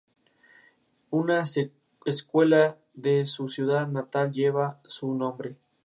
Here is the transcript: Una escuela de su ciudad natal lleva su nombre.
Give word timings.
Una 1.11 1.43
escuela 2.05 2.79
de 2.95 3.23
su 3.25 3.49
ciudad 3.49 3.87
natal 3.87 4.31
lleva 4.31 4.81
su 4.83 5.13
nombre. 5.13 5.59